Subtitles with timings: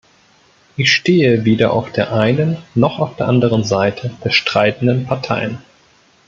[0.77, 5.59] Ich stehe weder auf der einen noch auf der anderen Seite der streitenden Parteien.